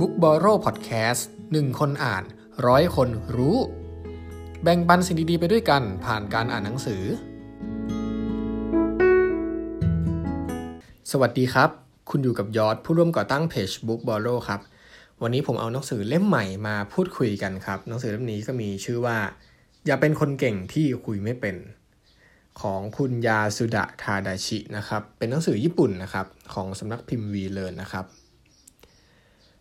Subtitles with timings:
[0.00, 1.22] Book b o r r o w Podcast
[1.52, 2.24] หนึ่งคนอ่าน
[2.66, 3.56] ร้อยคนรู้
[4.62, 7.02] แบ่งปันสิ่งดีๆไปด้วยกันผ่านการอ่านหนังสือ
[11.10, 11.70] สวัสดีครับ
[12.10, 14.60] คุณอยู่กับยอดผู้ร่วมก่อตั้งเพจ Book b o r r o w ครับ
[15.22, 19.18] วันนี้ผมเอาหนังสือเล่มใหม่มาพูดคุยกันครับ หนังสือเล่มนี้ก็มีชื่อว่า
[19.86, 21.56] อย่าเป็นคนเก่งที่คุยไม่เป็น
[22.60, 28.06] ของคุณยาสุดะทาดาชินะครับ เป็นหนังสือญี่ปุ่นนะครับของสำนักพิมพ์วีเลนนะครับ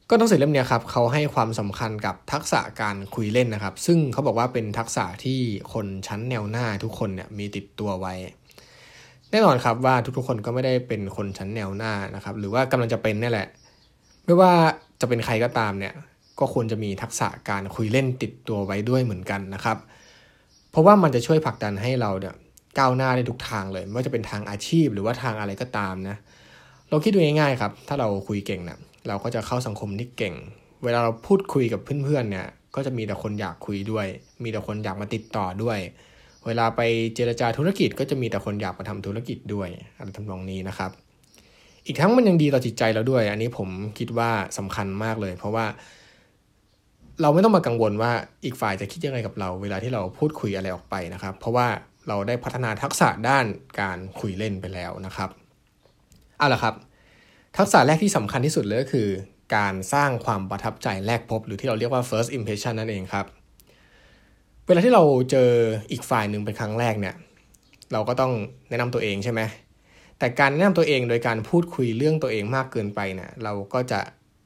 [0.10, 5.40] ก็หนังสือเล่มนี้ครับเขาให้ความสำคัญกับทักษะการคุยเล่นนะครับ ซึ่งเขาบอกว่าเป็นทักษะที่
[5.74, 8.14] คนชั้นแนวหน้าทุกคนเนี่ยมีติดตัวไว้
[9.32, 13.48] แน่นอนครับว่าทุกๆคนก็ไม่ได้เป็นคนชั้นแนวหน้านะครับ หรือว่ากำลังจะเป็นนี่แหละ
[14.26, 14.54] ไม่ว่า
[15.02, 15.94] จะเป็นใครก็ตามเนี่ย
[16.40, 19.78] ก็ควรจะมีทักษะการคุยเล่นติดตัวไว้ด้วยเหมือนกันนะครับ
[20.72, 22.34] เพราะว่ามันจะช่วยผลักดันให้เราเนี่ย
[22.80, 26.16] ก้าวหน้าได้ทุกทางเลย ไม่ว่าจะเป็นทางอาชีพหรือว่าทางอะไรก็ตามนะ
[26.90, 30.36] เราคิดดูง่ายๆครับ ถ้าเราคุยเก่งนะ เราก็จะเข้าสังคมที่เก่ง
[30.84, 34.08] เวลาเราพูดคุยกับเพื่อนๆเนี่ย ก็จะมีแต่คนอยากคุยด้วย
[34.44, 35.80] มีแต่คนอยากมาติดต่อด้วย
[36.46, 36.82] เวลาไป
[37.16, 40.92] เจรจาธุรกิจ ก็จะมีแต่คนอยากมาทำธุรกิจด้วยอะไรทำนองนี้นะครับ
[41.86, 45.66] อีกทั้งมันยังดีต่อจิตใจเราด้วย อันนี้ผมคิดว่าสำคัญมากเลย เพราะว่า
[47.22, 48.12] เราไม่ต้องมากังวลว่า
[48.46, 51.68] อีกฝ่ายจะคิดยังไงกับเรา เวลาที่เราพูดคุยอะไรออกไปนะครับ เพราะว่า
[52.08, 53.46] เราได้พัฒนาทักษะด้าน
[53.82, 55.30] การคุยเล่นไปแล้วนะครับ
[56.38, 56.76] เอาละครับ
[57.58, 59.08] ทักษะแรกที่สำคัญที่สุดเลยก็คือ
[59.56, 63.26] การสร้างความประทับใจแรกพบ หรือที่เราเรียกว่า first impression นั่นเองครับ
[64.68, 65.50] เวลาที่เราเจอ
[65.92, 67.16] อีกฝ่ายหนึ่งเป็นครั้งแรกเนี่ย
[67.94, 68.32] เราก็ต้อง
[68.70, 69.42] แนะนำตัวเองใช่ไหม
[70.20, 74.00] แต่การแนะนำตัวเองโดยการพูดคุยเรื่องตัวเองมากเกินไปเนี่ยเราก็จะ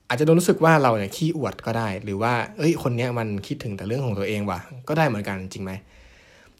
[0.10, 5.72] อาจจะโดนรู้สึกว่าเราเนี่ยขี้อวดก็ได้ หรือว่าเอ้ยคนเนี้ยมันคิดถึงแต่เรื่องของตัวเองว่ะก็ได้เหมือนกันจริงไหม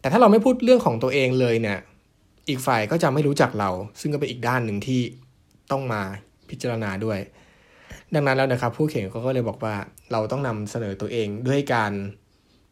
[0.00, 1.78] แต่ถ้าเราไม่พูดเรื่องของตัวเองเลยเนี่ย
[2.48, 5.00] อีกฝ่ายก็จะไม่รู้จักเรา ซึ่งก็เป็นอีกด้านหนึ่งที่
[5.70, 6.02] ต้องมา
[6.50, 7.18] พิจารณาด้วย
[8.14, 9.74] ดังนั้นแล้วนะครับ ผู้เขียนเขาก็เลยบอกว่า
[10.12, 11.92] เราต้องนำเสนอตัวเองด้วยการ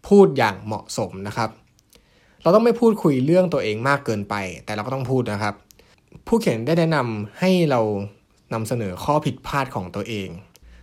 [0.09, 1.51] พูดอย่างเหมาะสมนะครับ
[2.43, 4.35] เราต้องไม่พูดคุยเรื่องตัวเองมากเกินไป
[4.65, 5.55] แต่เราก็ต้องพูดนะครับ
[6.27, 7.81] ผู้เขียนได้แนะนำให้เรา
[8.53, 10.29] นำเสนอข้อผิดพลาดของตัวเอง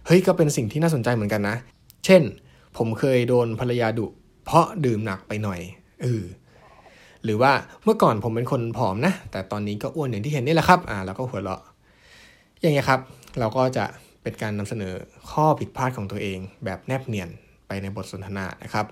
[0.05, 1.55] เฮ้ยก็เป็นสิ่งที่น่าสนใจเหมือนกันนะ
[2.05, 2.22] เช่น
[2.78, 4.05] ผมเคยโดนภรรยาดุ
[4.45, 5.59] เพราะดื่มหนักไปหน่อย
[6.01, 6.23] เออ
[7.23, 7.51] หรือว่า
[7.84, 11.61] เมื่อก่อนผมเป็นคนผอมนะ แต่ตอนนี้ก็อ้วนอย่างที่เห็นนี่แหละครับ อ่า แล้วก็หัวเราะ
[12.66, 13.02] อย่างเงี้ยครับ
[13.40, 13.86] เราก็จะ
[14.24, 14.94] เป็นการนำเสนอ
[15.31, 17.30] ข้อผิดพลาดของตัวเอง แบบแนบเนียน
[17.68, 18.86] ไปในบทสนทนานะครับ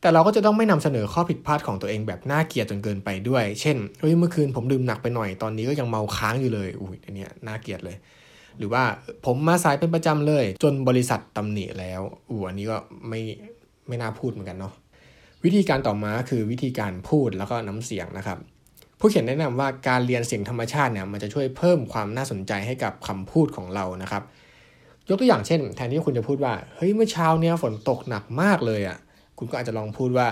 [0.00, 7.96] แต่เราก็จะต้องไม่นำเสนอข้อผิดพลาดของตัวเองแบบน่าเกลียดจนเกินไปด้วย เช่นเฮ้ยเมื่อคืนผมดื่มหนักไปหน่อยตอนนี้ก็ยังเมาค้างอยู่เลยอุ้ยอันเนี้ยน่าเกลียดเลย
[8.58, 8.82] หรือว่า
[9.24, 12.76] ผมมาสายเป็นประจำเลย จนบริษัทตำหนิแล้วอู้อันนี้ก็
[13.08, 13.20] ไม่
[13.88, 14.72] ไม่น่าพูดเหมือนกันเนาะ
[15.44, 18.38] วิธีการต่อมาคือวิธีการพูดแล้วก็น้ำเสียงนะครับ
[18.98, 24.22] ผู้เขียนแนะนำว่าการเรียนเสียงธรรมชาติเนี่ยมันจะช่วยเพิ่มความน่าสนใจให้กับคำพูดของเรานะครับ
[25.08, 28.98] ยกตัวอย่างเช่น แทนที่คุณจะพูดว่าเฮ้ยเมื่อเช้าเนี่ยฝนตกหนักมากเลยอะ่ะ
[29.38, 30.28] คุณก็อาจจะลองพูดว่า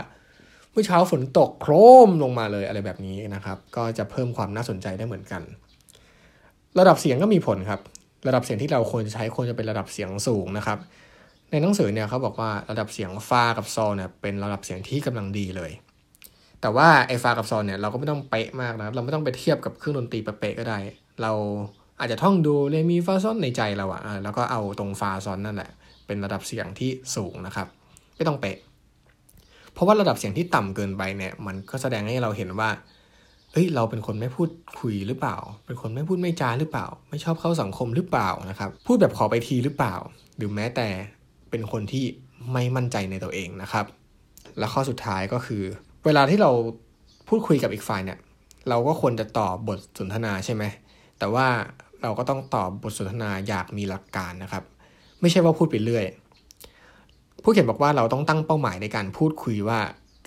[0.72, 1.72] เมื่อเช้าฝนตกโคร
[2.06, 5.42] มลงมาเลยอะไรแบบนี้นะครับ ก็จะเพิ่มความน่าสนใจได้เหมือนกัน
[6.78, 7.80] ระดับเสียงก็มีผลครับ
[8.26, 10.78] ระดับเสียงที่เราควรจะใช้ควรจะเป็นระดับเสียงสูงนะครับ
[11.50, 15.72] ในหนังสือเนี่ยเขาบอกว่าระดับเสียงฟากับซอเนี่ยเป็นระดับเสียงที่กำลังดีเลย
[16.62, 20.78] แต่ว่าไอ้ฟากับซอนเนี่ยเราก็ไม่ต้องเป๊ะมากนะเราไม่ต้องไปเทียบกับเครื่องดนตรีเป๊ะก็ได้
[21.22, 21.32] เรา
[22.00, 25.70] อาจจะท่องดูเรมีฟาซอนในใจเราอะะแล้วก็เอาตรงฟาซอนนั่นแหละ
[26.06, 27.66] เป็นระดับเสียงที่สูงนะครับ
[28.16, 28.58] ไม่ต้องเป๊ะ
[29.72, 32.70] เพราะว่าระดับเสียงที่ต่ำเกินไปเนี่ย มันก็แสดงให้เราเห็นว่า
[33.52, 34.48] เฮ้ยเราเป็นคนไม่พูด
[34.80, 35.36] คุยหรือเปล่า
[35.66, 39.94] เป็นคนไม่พูดไม่จาหรือเปล่า ไม่ชอบเข้าสังคมหรือเปล่านะครับ พูดแบบขอไปทีหรือเปล่า
[40.36, 40.88] หรือแม้แต่
[41.50, 42.04] เป็นคนที่
[42.52, 43.86] ไม่มั่นใจในตัวเองนะครับ
[44.58, 45.62] และข้อสุดท้ายก็คือ
[46.04, 46.50] เวลาที่เรา
[47.28, 48.18] พูดคุยกับอีกฝ่ายเนี่ย
[48.68, 50.64] เราก็ควรจะตอบบทสนทนาใช่ไหม
[51.18, 51.46] แต่ว่า
[52.02, 54.64] เราก็ต้องตอบบทสนทนาอยากมีหลักการนะครับ
[55.20, 56.06] ไม่ใช่ว่าพูดไปเรื่อย
[57.42, 59.78] ผู้เขียนบอกว่าเราต้องตั้งเป้าหมายในการพูดคุยว่า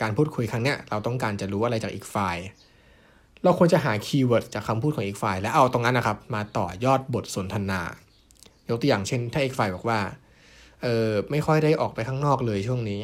[0.01, 2.37] การพูดคุยครั้งเนี้ยเราต้องการจะรู้อะไรจากอีกฝ่าย
[3.43, 7.81] เราควรจะหา keyword จากคำพูดของอีกฝ่าย และเอาตรงนั้นนะครับ มาต่อยอดบทสนทนา
[8.69, 9.99] ยกตัวอย่างเช่น ถ้าอีกฝ่ายบอกว่า
[10.83, 13.01] เออไม่ค่อยได้ออกไปข้างนอกเลยช่วงนี้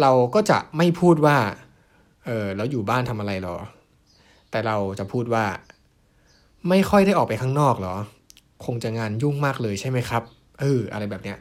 [0.00, 1.36] เราก็จะไม่พูดว่า
[2.24, 3.56] เออแล้วอยู่บ้านทำอะไรหรอ
[4.50, 5.44] แต่เราจะพูดว่า
[6.68, 7.94] ไม่ค่อยได้ออกไปข้างนอกหรอ
[8.64, 10.22] คงจะงานยุ่งมากเลยใช่ไหมครับ
[10.60, 11.38] เออ อะไรแบบเนี้ย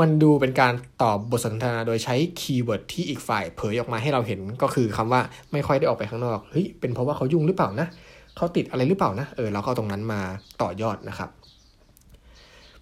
[0.00, 5.20] มันดูเป็นการตอบบทสนทนาโดยใช้ keyword ที่อีกฝ่ายเผยออกมาให้เราเห็นก็คือคำว่า
[5.52, 7.88] ไม่ค่อยได้ออกไปข้างนอก เฮ้ย เป็นเพราะว่าเขายุ่งหรือเปล่านะ
[8.36, 10.20] เขาติดอะไรหรือเปล่านะ เออ เราก็ตรงนั้นมา
[10.62, 11.30] ต่อยอดนะครับ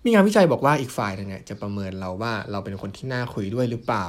[0.04, 4.06] มีงานวิจัยบอกว่าอีกฝ่ายนึงเนี่ยจะประเมินเราว่าเราเป็นคนที่น่าคุยด้วยหรือเปล่า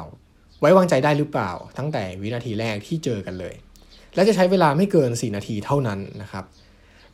[0.60, 3.54] ไว้วางใจได้หรือเปล่า ตั้งแต่วินาทีแรกที่เจอกันเลย
[4.16, 6.46] และจะใช้เวลาไม่เกิน 4 นาทีเท่านั้นนะครับ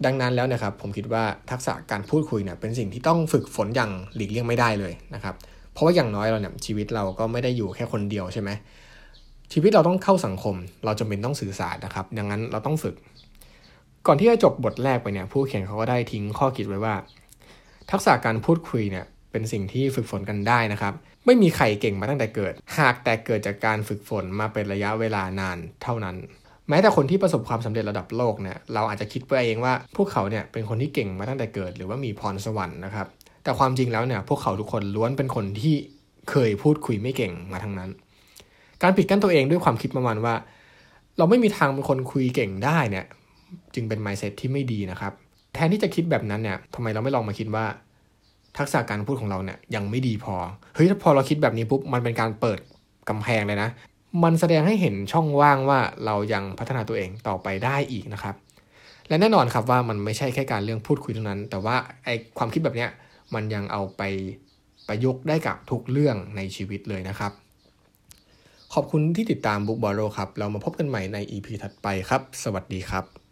[0.05, 5.35] ดังนั้นแล้วนะครับผมคิดว่าทักษะการพูดคุยเนี่ยเป็นสิ่งที่ต้องฝึกฝนอย่างหลีกเลี่ยงไม่ได้เลยนะครับ
[5.73, 8.49] เพราะว่าอย่างน้อยเราเนี่ยชีวิตเราก็ไม่ได้อยู่แค่คนเดียวใช่ไหม
[9.53, 10.55] ชีวิตเราต้องเข้าสังคม
[10.85, 12.95] เราจำเป็นต้องสื่อสารนะครับ ดังนั้นเราต้องฝึก
[14.07, 16.95] ก่อนที่จะจบบทแรกไปเนี่ยผู้เขียนเขาก็ได้ทิ้งข้อคิดไว้ว่า
[17.91, 20.93] ทักษะการพูดคุยเนี่ย เป็นสิ่งที่ฝึกฝนกันได้นะครับ
[21.25, 26.15] ไม่มีใครเก่งมาตั้งแต่เกิด หากแต่เกิดจากการฝึกฝนมาเป็นระยะเวลานานเท่านั้น
[26.69, 33.07] แม้แต่คนที่ประสบความสำเร็จระดับโลกเนี่ยเราอาจจะคิดไปเองว่าพวกเขาเนี่ยเป็นคนที่เก่งมาตั้งแต่เกิด หรือว่ามีพรสวรรค์นะครับ
[33.43, 35.75] แต่ความจริงแล้วเนี่ยพวกเขาทุกคนล้วนเป็นคนที่
[36.29, 37.89] เคยพูดคุยไม่เก่งมาทั้งนั้น
[38.83, 40.33] การปิดกั้นตัวเองด้วยความคิดประมาณว่า
[41.17, 43.05] เราไม่มีทางเป็นคนคุยเก่งได้เนี่ย
[43.73, 45.13] จึงเป็น mindset ที่ไม่ดีนะครับ
[45.53, 47.65] แทนที่จะคิดแบบนั้นเนี่ยทำไมเราไม่ลองมาคิดว่า
[48.57, 50.35] ทักษะการพูดของเราเนี่ยยังไม่ดีพอ
[50.75, 52.59] เฮ้ยถ้าพอเราคิดแบบนี้ปุ๊บมันเป็นการเปิด
[53.09, 53.69] กำแพงเลยนะ
[54.23, 58.35] มันแสดงให้เห็นช่องว่างว่าเรายังพัฒนาตัวเองต่อไปได้อีกนะครับ
[59.09, 62.89] และแน่นอนครับว่ามันไม่ใช่แค่การเรื่องพูดคุยเท่านั้น แต่ว่าไอความคิดแบบเนี้ย
[63.33, 64.01] มันยังเอาไป
[64.87, 67.31] ประยุกต์ได้กับทุกเรื่องในชีวิตเลยนะครับ
[68.73, 73.22] ขอบคุณที่ติดตาม Book b o r r o w ครับ เรามาพบกันใหม่ใน EP ถัดไปครับ สวัสดีครับ